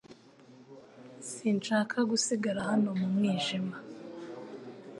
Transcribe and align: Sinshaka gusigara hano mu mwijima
Sinshaka 1.31 1.97
gusigara 2.11 2.59
hano 2.69 2.89
mu 2.99 3.07
mwijima 3.15 3.75